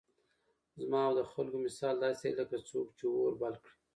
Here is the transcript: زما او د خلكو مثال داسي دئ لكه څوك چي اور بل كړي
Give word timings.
زما 0.81 1.01
او 1.07 1.13
د 1.19 1.21
خلكو 1.31 1.57
مثال 1.65 1.95
داسي 2.03 2.29
دئ 2.29 2.33
لكه 2.39 2.57
څوك 2.69 2.87
چي 2.97 3.05
اور 3.15 3.33
بل 3.41 3.53
كړي 3.63 3.73